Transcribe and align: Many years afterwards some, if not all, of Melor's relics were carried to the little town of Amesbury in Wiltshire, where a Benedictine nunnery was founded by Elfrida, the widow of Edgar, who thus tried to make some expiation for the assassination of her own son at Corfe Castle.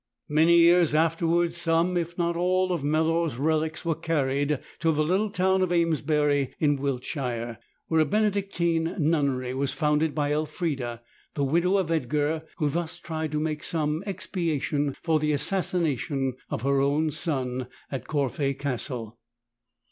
Many 0.29 0.57
years 0.57 0.95
afterwards 0.95 1.55
some, 1.57 1.95
if 1.95 2.17
not 2.17 2.35
all, 2.35 2.71
of 2.73 2.81
Melor's 2.83 3.37
relics 3.37 3.85
were 3.85 3.93
carried 3.93 4.57
to 4.79 4.91
the 4.91 5.03
little 5.03 5.29
town 5.29 5.61
of 5.61 5.71
Amesbury 5.71 6.55
in 6.57 6.77
Wiltshire, 6.77 7.59
where 7.87 7.99
a 8.01 8.05
Benedictine 8.05 8.95
nunnery 8.97 9.53
was 9.53 9.73
founded 9.73 10.15
by 10.15 10.31
Elfrida, 10.33 11.03
the 11.35 11.43
widow 11.43 11.77
of 11.77 11.91
Edgar, 11.91 12.41
who 12.57 12.67
thus 12.67 12.97
tried 12.97 13.31
to 13.33 13.39
make 13.39 13.63
some 13.63 14.01
expiation 14.07 14.95
for 15.03 15.19
the 15.19 15.33
assassination 15.33 16.33
of 16.49 16.63
her 16.63 16.81
own 16.81 17.11
son 17.11 17.67
at 17.91 18.07
Corfe 18.07 18.57
Castle. 18.57 19.19